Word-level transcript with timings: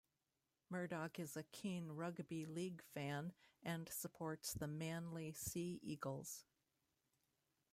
Murdoch 0.67 1.19
is 1.19 1.37
a 1.37 1.43
keen 1.43 1.89
rugby 1.91 2.43
league 2.47 2.81
fan 2.81 3.33
and 3.61 3.87
supports 3.87 4.51
the 4.51 4.65
Manly 4.65 5.31
Sea 5.31 5.79
Eagles. 5.83 6.43